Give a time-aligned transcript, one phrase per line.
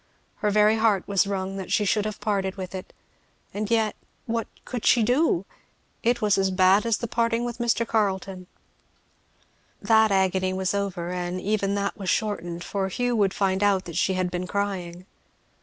[0.37, 2.91] Her very heart was wrung that she should have parted with it,
[3.53, 5.45] and yet, what could she do?
[6.01, 7.87] It was as bad as the parting with Mr.
[7.87, 8.47] Carleton.
[9.79, 13.95] That agony was over, and even that was shortened, for "Hugh would find out that
[13.95, 15.05] she had been crying."